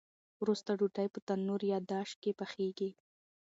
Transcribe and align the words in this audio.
وروسته 0.41 0.69
ډوډۍ 0.79 1.07
په 1.13 1.19
تنور 1.27 1.61
یا 1.71 1.79
داش 1.91 2.09
کې 2.21 2.31
پخیږي. 2.39 2.89